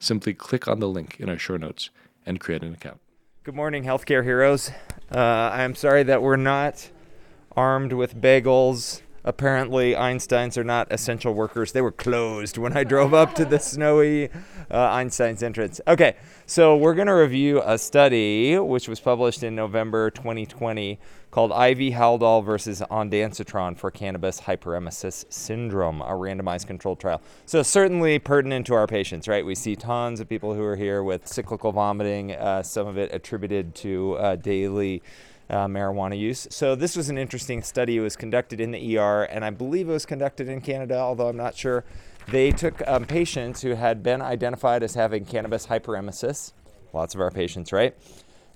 simply 0.00 0.34
click 0.34 0.66
on 0.66 0.80
the 0.80 0.88
link 0.88 1.20
in 1.20 1.28
our 1.28 1.38
show 1.38 1.56
notes 1.56 1.90
and 2.26 2.40
create 2.40 2.64
an 2.64 2.74
account. 2.74 2.98
Good 3.44 3.54
morning, 3.54 3.84
healthcare 3.84 4.24
heroes. 4.24 4.70
Uh, 5.14 5.18
I'm 5.52 5.74
sorry 5.74 6.02
that 6.02 6.22
we're 6.22 6.36
not 6.36 6.90
armed 7.56 7.92
with 7.92 8.20
bagels. 8.20 9.02
Apparently, 9.24 9.92
Einsteins 9.92 10.56
are 10.56 10.64
not 10.64 10.90
essential 10.90 11.34
workers. 11.34 11.72
They 11.72 11.82
were 11.82 11.92
closed 11.92 12.56
when 12.56 12.76
I 12.76 12.84
drove 12.84 13.12
up 13.12 13.34
to 13.34 13.44
the 13.44 13.58
snowy 13.60 14.30
uh, 14.70 14.90
Einstein's 14.90 15.42
entrance. 15.42 15.80
Okay, 15.86 16.16
so 16.46 16.76
we're 16.76 16.94
going 16.94 17.06
to 17.06 17.14
review 17.14 17.60
a 17.64 17.76
study 17.76 18.58
which 18.58 18.88
was 18.88 18.98
published 18.98 19.42
in 19.42 19.54
November 19.54 20.10
2020 20.10 20.98
called 21.30 21.50
IV 21.50 21.94
Haldol 21.94 22.44
versus 22.44 22.82
ondansetron 22.90 23.76
for 23.76 23.90
cannabis 23.90 24.40
hyperemesis 24.40 25.30
syndrome, 25.32 26.00
a 26.00 26.12
randomized 26.12 26.66
controlled 26.66 26.98
trial. 26.98 27.20
So 27.46 27.62
certainly 27.62 28.18
pertinent 28.18 28.66
to 28.66 28.74
our 28.74 28.86
patients, 28.86 29.28
right? 29.28 29.44
We 29.44 29.54
see 29.54 29.76
tons 29.76 30.20
of 30.20 30.28
people 30.28 30.54
who 30.54 30.64
are 30.64 30.76
here 30.76 31.02
with 31.02 31.28
cyclical 31.28 31.72
vomiting, 31.72 32.32
uh, 32.32 32.62
some 32.62 32.86
of 32.86 32.98
it 32.98 33.14
attributed 33.14 33.74
to 33.76 34.14
uh, 34.14 34.36
daily 34.36 35.02
uh, 35.50 35.66
marijuana 35.66 36.18
use. 36.18 36.46
So 36.50 36.74
this 36.74 36.96
was 36.96 37.08
an 37.08 37.18
interesting 37.18 37.62
study. 37.62 37.96
It 37.96 38.00
was 38.00 38.16
conducted 38.16 38.60
in 38.60 38.70
the 38.70 38.98
ER, 38.98 39.24
and 39.24 39.44
I 39.44 39.50
believe 39.50 39.88
it 39.88 39.92
was 39.92 40.06
conducted 40.06 40.48
in 40.48 40.60
Canada, 40.60 40.98
although 40.98 41.28
I'm 41.28 41.36
not 41.36 41.56
sure. 41.56 41.84
They 42.28 42.52
took 42.52 42.86
um, 42.86 43.04
patients 43.04 43.62
who 43.62 43.70
had 43.74 44.02
been 44.02 44.22
identified 44.22 44.82
as 44.82 44.94
having 44.94 45.24
cannabis 45.24 45.66
hyperemesis, 45.66 46.52
lots 46.92 47.14
of 47.14 47.20
our 47.20 47.30
patients, 47.30 47.72
right? 47.72 47.96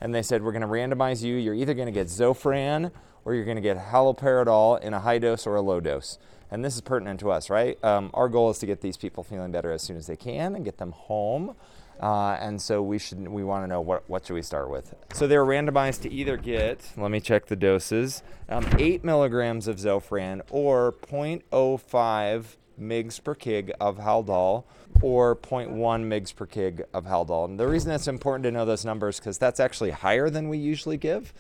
And 0.00 0.14
they 0.14 0.22
said, 0.22 0.42
we're 0.42 0.52
going 0.52 0.62
to 0.62 0.68
randomize 0.68 1.22
you. 1.22 1.34
You're 1.36 1.54
either 1.54 1.74
going 1.74 1.86
to 1.86 1.92
get 1.92 2.06
Zofran 2.06 2.92
or 3.24 3.34
you're 3.34 3.44
going 3.44 3.56
to 3.56 3.62
get 3.62 3.78
haloperidol 3.78 4.80
in 4.82 4.94
a 4.94 5.00
high 5.00 5.18
dose 5.18 5.46
or 5.46 5.56
a 5.56 5.62
low 5.62 5.80
dose. 5.80 6.18
And 6.54 6.64
this 6.64 6.76
is 6.76 6.82
pertinent 6.82 7.18
to 7.18 7.32
us, 7.32 7.50
right? 7.50 7.82
Um, 7.82 8.10
our 8.14 8.28
goal 8.28 8.48
is 8.48 8.58
to 8.60 8.66
get 8.66 8.80
these 8.80 8.96
people 8.96 9.24
feeling 9.24 9.50
better 9.50 9.72
as 9.72 9.82
soon 9.82 9.96
as 9.96 10.06
they 10.06 10.14
can 10.14 10.54
and 10.54 10.64
get 10.64 10.78
them 10.78 10.92
home. 10.92 11.56
Uh, 12.00 12.36
and 12.40 12.62
so 12.62 12.80
we 12.80 12.96
should 12.96 13.26
we 13.26 13.42
want 13.42 13.64
to 13.64 13.66
know 13.66 13.80
what 13.80 14.08
what 14.08 14.24
should 14.24 14.34
we 14.34 14.42
start 14.42 14.70
with. 14.70 14.94
So 15.12 15.26
they 15.26 15.36
were 15.36 15.44
randomized 15.44 16.02
to 16.02 16.12
either 16.12 16.36
get 16.36 16.92
let 16.96 17.10
me 17.10 17.18
check 17.18 17.46
the 17.46 17.56
doses 17.56 18.22
um, 18.48 18.68
eight 18.78 19.02
milligrams 19.02 19.66
of 19.66 19.78
Zofran 19.78 20.42
or 20.48 20.92
0.05 20.92 22.44
mgs 22.80 23.24
per 23.24 23.34
kg 23.34 23.70
of 23.80 23.98
Haldol 23.98 24.62
or 25.02 25.34
0.1 25.34 25.74
mgs 25.74 26.36
per 26.36 26.46
kg 26.46 26.84
of 26.94 27.06
Haldol. 27.06 27.46
And 27.46 27.58
the 27.58 27.66
reason 27.66 27.90
it's 27.90 28.06
important 28.06 28.44
to 28.44 28.52
know 28.52 28.64
those 28.64 28.84
numbers 28.84 29.18
because 29.18 29.38
that's 29.38 29.58
actually 29.58 29.90
higher 29.90 30.30
than 30.30 30.48
we 30.48 30.58
usually 30.58 30.98
give. 30.98 31.34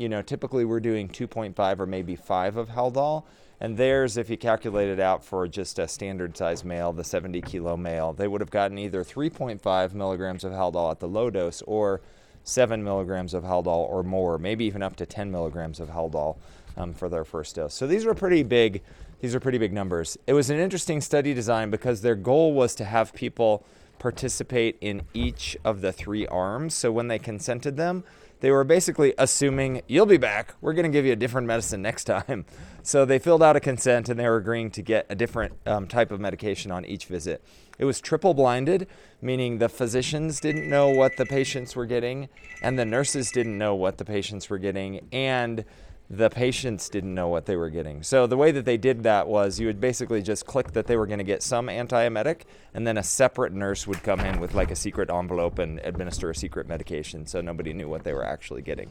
You 0.00 0.08
know, 0.08 0.22
typically 0.22 0.64
we're 0.64 0.80
doing 0.80 1.10
2.5 1.10 1.78
or 1.78 1.84
maybe 1.84 2.16
5 2.16 2.56
of 2.56 2.70
Haldol. 2.70 3.24
And 3.60 3.76
theirs, 3.76 4.16
if 4.16 4.30
you 4.30 4.38
calculate 4.38 4.88
it 4.88 4.98
out 4.98 5.22
for 5.22 5.46
just 5.46 5.78
a 5.78 5.86
standard 5.86 6.34
size 6.34 6.64
male, 6.64 6.90
the 6.94 7.04
70 7.04 7.42
kilo 7.42 7.76
male, 7.76 8.14
they 8.14 8.26
would 8.26 8.40
have 8.40 8.50
gotten 8.50 8.78
either 8.78 9.04
3.5 9.04 9.92
milligrams 9.92 10.42
of 10.42 10.52
Haldol 10.52 10.90
at 10.90 11.00
the 11.00 11.06
low 11.06 11.28
dose 11.28 11.60
or 11.66 12.00
7 12.44 12.82
milligrams 12.82 13.34
of 13.34 13.44
Haldol 13.44 13.90
or 13.90 14.02
more, 14.02 14.38
maybe 14.38 14.64
even 14.64 14.82
up 14.82 14.96
to 14.96 15.04
10 15.04 15.30
milligrams 15.30 15.80
of 15.80 15.90
Haldol 15.90 16.38
um, 16.78 16.94
for 16.94 17.10
their 17.10 17.26
first 17.26 17.56
dose. 17.56 17.74
So 17.74 17.86
these 17.86 18.06
are 18.06 18.14
pretty 18.14 18.42
big. 18.42 18.80
These 19.20 19.34
are 19.34 19.40
pretty 19.40 19.58
big 19.58 19.74
numbers. 19.74 20.16
It 20.26 20.32
was 20.32 20.48
an 20.48 20.58
interesting 20.58 21.02
study 21.02 21.34
design 21.34 21.68
because 21.68 22.00
their 22.00 22.14
goal 22.14 22.54
was 22.54 22.74
to 22.76 22.86
have 22.86 23.12
people 23.12 23.66
participate 24.00 24.76
in 24.80 25.02
each 25.14 25.56
of 25.64 25.80
the 25.80 25.92
three 25.92 26.26
arms. 26.26 26.74
So 26.74 26.90
when 26.90 27.06
they 27.06 27.20
consented 27.20 27.76
them, 27.76 28.02
they 28.40 28.50
were 28.50 28.64
basically 28.64 29.14
assuming 29.18 29.82
you'll 29.86 30.06
be 30.06 30.16
back. 30.16 30.54
We're 30.60 30.72
going 30.72 30.90
to 30.90 30.90
give 30.90 31.04
you 31.04 31.12
a 31.12 31.16
different 31.16 31.46
medicine 31.46 31.80
next 31.80 32.04
time. 32.04 32.44
So 32.82 33.04
they 33.04 33.18
filled 33.18 33.42
out 33.42 33.56
a 33.56 33.60
consent 33.60 34.08
and 34.08 34.18
they 34.18 34.26
were 34.26 34.38
agreeing 34.38 34.70
to 34.70 34.80
get 34.80 35.04
a 35.10 35.14
different 35.14 35.52
um, 35.66 35.86
type 35.86 36.10
of 36.10 36.18
medication 36.18 36.70
on 36.70 36.86
each 36.86 37.04
visit. 37.04 37.44
It 37.78 37.84
was 37.84 38.00
triple 38.00 38.32
blinded, 38.32 38.86
meaning 39.20 39.58
the 39.58 39.68
physicians 39.68 40.40
didn't 40.40 40.66
know 40.66 40.88
what 40.88 41.18
the 41.18 41.26
patients 41.26 41.76
were 41.76 41.84
getting, 41.84 42.30
and 42.62 42.78
the 42.78 42.86
nurses 42.86 43.30
didn't 43.32 43.58
know 43.58 43.74
what 43.74 43.98
the 43.98 44.06
patients 44.06 44.48
were 44.48 44.56
getting, 44.56 45.06
and 45.12 45.66
the 46.10 46.28
patients 46.28 46.88
didn't 46.88 47.14
know 47.14 47.28
what 47.28 47.46
they 47.46 47.54
were 47.54 47.70
getting. 47.70 48.02
So 48.02 48.26
the 48.26 48.36
way 48.36 48.50
that 48.50 48.64
they 48.64 48.76
did 48.76 49.04
that 49.04 49.28
was 49.28 49.60
you 49.60 49.68
would 49.68 49.80
basically 49.80 50.22
just 50.22 50.44
click 50.44 50.72
that 50.72 50.88
they 50.88 50.96
were 50.96 51.06
going 51.06 51.18
to 51.18 51.24
get 51.24 51.40
some 51.40 51.68
antiemetic, 51.68 52.42
and 52.74 52.84
then 52.84 52.98
a 52.98 53.02
separate 53.02 53.52
nurse 53.52 53.86
would 53.86 54.02
come 54.02 54.18
in 54.18 54.40
with 54.40 54.52
like 54.52 54.72
a 54.72 54.76
secret 54.76 55.08
envelope 55.08 55.60
and 55.60 55.78
administer 55.78 56.28
a 56.28 56.34
secret 56.34 56.66
medication, 56.66 57.26
so 57.26 57.40
nobody 57.40 57.72
knew 57.72 57.88
what 57.88 58.02
they 58.02 58.12
were 58.12 58.24
actually 58.24 58.60
getting. 58.60 58.90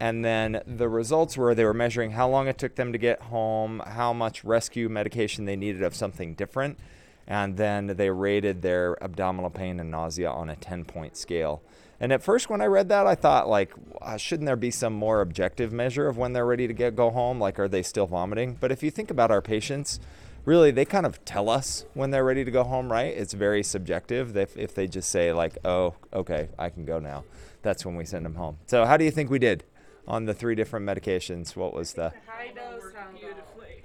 And 0.00 0.24
then 0.24 0.62
the 0.66 0.88
results 0.88 1.36
were 1.36 1.54
they 1.54 1.66
were 1.66 1.74
measuring 1.74 2.12
how 2.12 2.28
long 2.30 2.48
it 2.48 2.56
took 2.56 2.76
them 2.76 2.92
to 2.92 2.98
get 2.98 3.20
home, 3.20 3.82
how 3.86 4.14
much 4.14 4.42
rescue 4.42 4.88
medication 4.88 5.44
they 5.44 5.54
needed 5.54 5.82
of 5.82 5.94
something 5.94 6.32
different, 6.32 6.78
and 7.26 7.56
then 7.56 7.88
they 7.88 8.10
rated 8.10 8.62
their 8.62 9.02
abdominal 9.02 9.50
pain 9.50 9.80
and 9.80 9.90
nausea 9.90 10.30
on 10.30 10.50
a 10.50 10.56
10 10.56 10.84
point 10.84 11.16
scale. 11.16 11.62
And 12.00 12.12
at 12.12 12.22
first, 12.22 12.50
when 12.50 12.60
I 12.60 12.66
read 12.66 12.88
that, 12.88 13.06
I 13.06 13.14
thought, 13.14 13.48
like, 13.48 13.72
shouldn't 14.16 14.46
there 14.46 14.56
be 14.56 14.72
some 14.72 14.92
more 14.92 15.20
objective 15.20 15.72
measure 15.72 16.08
of 16.08 16.16
when 16.16 16.32
they're 16.32 16.44
ready 16.44 16.66
to 16.66 16.72
get 16.72 16.96
go 16.96 17.10
home? 17.10 17.38
Like, 17.38 17.60
are 17.60 17.68
they 17.68 17.84
still 17.84 18.08
vomiting? 18.08 18.56
But 18.58 18.72
if 18.72 18.82
you 18.82 18.90
think 18.90 19.08
about 19.08 19.30
our 19.30 19.40
patients, 19.40 20.00
really, 20.44 20.72
they 20.72 20.84
kind 20.84 21.06
of 21.06 21.24
tell 21.24 21.48
us 21.48 21.84
when 21.94 22.10
they're 22.10 22.24
ready 22.24 22.44
to 22.44 22.50
go 22.50 22.64
home, 22.64 22.90
right? 22.90 23.14
It's 23.16 23.34
very 23.34 23.62
subjective. 23.62 24.36
If, 24.36 24.56
if 24.56 24.74
they 24.74 24.88
just 24.88 25.10
say, 25.10 25.32
like, 25.32 25.58
oh, 25.64 25.94
okay, 26.12 26.48
I 26.58 26.70
can 26.70 26.84
go 26.84 26.98
now, 26.98 27.22
that's 27.62 27.86
when 27.86 27.94
we 27.94 28.04
send 28.04 28.24
them 28.24 28.34
home. 28.34 28.58
So, 28.66 28.84
how 28.84 28.96
do 28.96 29.04
you 29.04 29.12
think 29.12 29.30
we 29.30 29.38
did 29.38 29.62
on 30.08 30.24
the 30.24 30.34
three 30.34 30.56
different 30.56 30.84
medications? 30.84 31.54
What 31.54 31.72
was 31.72 31.92
the 31.92 32.12
High 32.26 32.52
dose 32.52 32.82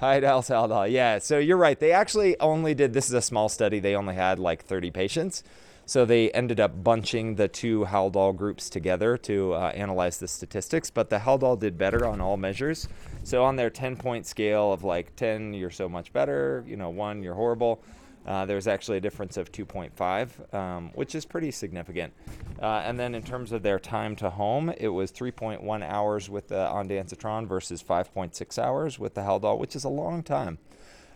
Haldol. 0.02 0.50
high 0.50 0.82
dose 0.82 0.92
Yeah, 0.92 1.20
so 1.20 1.40
you're 1.40 1.58
right. 1.58 1.80
They 1.80 1.92
actually 1.92 2.40
only 2.40 2.74
did 2.74 2.94
this 2.94 3.08
is 3.08 3.14
a 3.14 3.22
small 3.22 3.50
study. 3.50 3.80
They 3.80 3.96
only 3.96 4.16
had 4.16 4.40
like 4.40 4.64
30 4.64 4.92
patients. 4.92 5.44
So 5.86 6.04
they 6.04 6.30
ended 6.32 6.60
up 6.60 6.84
bunching 6.84 7.36
the 7.36 7.48
two 7.48 7.86
Haldol 7.86 8.36
groups 8.36 8.70
together 8.70 9.18
to 9.20 9.54
uh, 9.54 9.72
analyze 9.74 10.18
the 10.18 10.28
statistics, 10.28 10.90
but 10.90 11.10
the 11.10 11.20
Haldol 11.20 11.58
did 11.58 11.78
better 11.78 12.06
on 12.06 12.20
all 12.20 12.36
measures. 12.36 12.90
So 13.24 13.46
on 13.46 13.56
their 13.56 13.70
10 13.70 13.96
point 13.96 14.26
scale 14.26 14.74
of 14.74 14.84
like 14.84 15.16
10, 15.16 15.54
you're 15.54 15.72
so 15.72 15.88
much 15.88 16.12
better, 16.12 16.66
you 16.68 16.76
know, 16.76 16.90
1, 16.90 17.24
you're 17.24 17.36
horrible. 17.36 17.82
Uh, 18.28 18.46
there's 18.46 18.68
actually 18.68 18.98
a 18.98 19.02
difference 19.02 19.38
of 19.38 19.52
2.5, 19.52 20.54
um, 20.54 20.92
which 20.96 21.16
is 21.16 21.26
pretty 21.26 21.50
significant. 21.50 22.14
Uh, 22.62 22.82
and 22.84 23.00
then 23.00 23.16
in 23.16 23.24
terms 23.24 23.54
of 23.54 23.64
their 23.64 23.80
time 23.80 24.16
to 24.18 24.30
home, 24.30 24.70
it 24.78 24.90
was 24.90 25.12
3.1 25.12 25.84
hours 25.84 26.30
with 26.30 26.50
the 26.50 26.56
ondansetron 26.68 27.48
versus 27.48 27.82
5.6 27.82 28.60
hours 28.60 29.00
with 29.00 29.14
the 29.14 29.22
Haldol, 29.22 29.58
which 29.58 29.76
is 29.76 29.86
a 29.86 29.90
long 29.90 30.24
time. 30.24 30.58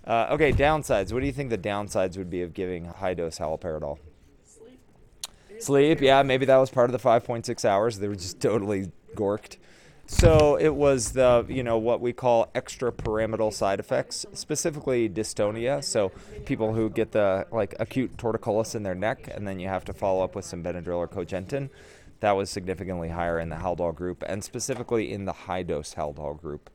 Uh, 0.05 0.27
okay, 0.31 0.53
downsides. 0.53 1.11
What 1.11 1.19
do 1.19 1.25
you 1.25 1.33
think 1.33 1.49
the 1.49 1.57
downsides 1.57 2.17
would 2.17 2.29
be 2.29 2.41
of 2.41 2.53
giving 2.53 2.85
high 2.85 3.13
dose 3.13 3.37
haloperidol? 3.39 3.99
Sleep. 4.45 4.79
Sleep, 5.59 6.01
yeah, 6.01 6.23
maybe 6.23 6.45
that 6.45 6.57
was 6.57 6.69
part 6.69 6.89
of 6.89 6.93
the 6.93 7.09
5.6 7.09 7.65
hours. 7.65 7.99
They 7.99 8.07
were 8.07 8.15
just 8.15 8.39
totally 8.39 8.91
gorked. 9.15 9.57
So 10.11 10.57
it 10.57 10.75
was 10.75 11.13
the, 11.13 11.45
you 11.47 11.63
know, 11.63 11.77
what 11.77 12.01
we 12.01 12.11
call 12.11 12.51
extra 12.53 12.91
extrapyramidal 12.91 13.53
side 13.53 13.79
effects, 13.79 14.25
specifically 14.33 15.09
dystonia. 15.09 15.81
So 15.81 16.09
people 16.45 16.73
who 16.73 16.89
get 16.89 17.13
the 17.13 17.47
like 17.49 17.75
acute 17.79 18.17
torticollis 18.17 18.75
in 18.75 18.83
their 18.83 18.93
neck, 18.93 19.31
and 19.33 19.47
then 19.47 19.57
you 19.57 19.69
have 19.69 19.85
to 19.85 19.93
follow 19.93 20.21
up 20.21 20.35
with 20.35 20.43
some 20.43 20.61
Benadryl 20.61 20.97
or 20.97 21.07
Cogentin. 21.07 21.69
That 22.19 22.33
was 22.33 22.49
significantly 22.49 23.07
higher 23.07 23.39
in 23.39 23.47
the 23.47 23.55
Haldol 23.55 23.95
group, 23.95 24.21
and 24.27 24.43
specifically 24.43 25.13
in 25.13 25.23
the 25.23 25.31
high 25.31 25.63
dose 25.63 25.95
Haldol 25.95 26.39
group. 26.39 26.69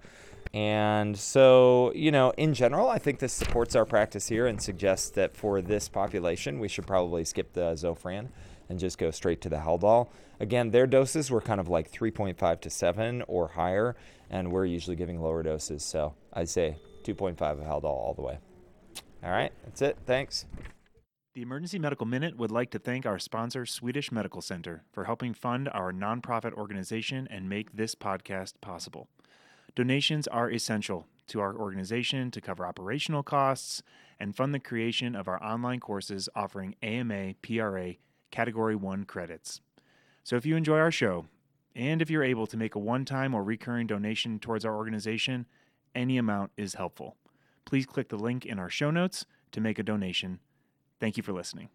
And 0.54 1.16
so, 1.16 1.92
you 1.94 2.10
know, 2.10 2.32
in 2.38 2.54
general, 2.54 2.88
I 2.88 2.98
think 2.98 3.18
this 3.18 3.34
supports 3.34 3.76
our 3.76 3.84
practice 3.84 4.28
here 4.28 4.46
and 4.46 4.60
suggests 4.60 5.10
that 5.10 5.36
for 5.36 5.60
this 5.60 5.90
population, 5.90 6.58
we 6.58 6.68
should 6.68 6.86
probably 6.86 7.24
skip 7.24 7.52
the 7.52 7.74
Zofran 7.74 8.28
and 8.68 8.78
just 8.78 8.98
go 8.98 9.10
straight 9.10 9.40
to 9.42 9.48
the 9.48 9.56
Haldol. 9.56 10.08
Again, 10.40 10.70
their 10.70 10.86
doses 10.86 11.30
were 11.30 11.40
kind 11.40 11.60
of 11.60 11.68
like 11.68 11.90
3.5 11.90 12.60
to 12.60 12.70
7 12.70 13.22
or 13.26 13.48
higher, 13.48 13.96
and 14.30 14.52
we're 14.52 14.66
usually 14.66 14.96
giving 14.96 15.20
lower 15.20 15.42
doses. 15.42 15.84
So 15.84 16.14
I'd 16.32 16.48
say 16.48 16.76
2.5 17.04 17.40
of 17.40 17.58
Haldol 17.60 17.84
all 17.84 18.14
the 18.14 18.22
way. 18.22 18.38
All 19.22 19.30
right, 19.30 19.52
that's 19.64 19.82
it. 19.82 19.98
Thanks. 20.06 20.46
The 21.34 21.42
Emergency 21.42 21.78
Medical 21.78 22.06
Minute 22.06 22.38
would 22.38 22.50
like 22.50 22.70
to 22.70 22.78
thank 22.78 23.04
our 23.04 23.18
sponsor, 23.18 23.66
Swedish 23.66 24.10
Medical 24.10 24.40
Center, 24.40 24.84
for 24.90 25.04
helping 25.04 25.34
fund 25.34 25.68
our 25.68 25.92
nonprofit 25.92 26.54
organization 26.54 27.28
and 27.30 27.48
make 27.48 27.76
this 27.76 27.94
podcast 27.94 28.54
possible. 28.62 29.08
Donations 29.74 30.26
are 30.28 30.50
essential 30.50 31.06
to 31.28 31.40
our 31.40 31.54
organization 31.54 32.30
to 32.30 32.40
cover 32.40 32.64
operational 32.64 33.22
costs 33.22 33.82
and 34.18 34.34
fund 34.34 34.54
the 34.54 34.58
creation 34.58 35.14
of 35.14 35.28
our 35.28 35.42
online 35.42 35.80
courses 35.80 36.28
offering 36.34 36.74
AMA, 36.82 37.34
PRA, 37.42 37.96
Category 38.30 38.76
1 38.76 39.04
credits. 39.04 39.60
So 40.24 40.36
if 40.36 40.44
you 40.44 40.56
enjoy 40.56 40.78
our 40.78 40.90
show, 40.90 41.26
and 41.74 42.00
if 42.00 42.10
you're 42.10 42.24
able 42.24 42.46
to 42.46 42.56
make 42.56 42.74
a 42.74 42.78
one 42.78 43.04
time 43.04 43.34
or 43.34 43.44
recurring 43.44 43.86
donation 43.86 44.38
towards 44.38 44.64
our 44.64 44.74
organization, 44.74 45.46
any 45.94 46.18
amount 46.18 46.52
is 46.56 46.74
helpful. 46.74 47.16
Please 47.64 47.86
click 47.86 48.08
the 48.08 48.18
link 48.18 48.46
in 48.46 48.58
our 48.58 48.70
show 48.70 48.90
notes 48.90 49.26
to 49.52 49.60
make 49.60 49.78
a 49.78 49.82
donation. 49.82 50.40
Thank 51.00 51.16
you 51.16 51.22
for 51.22 51.32
listening. 51.32 51.68